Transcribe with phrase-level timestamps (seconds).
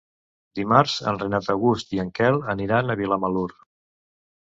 [0.59, 3.47] Dimarts en Renat August i en Quel aniran a Vilamalur.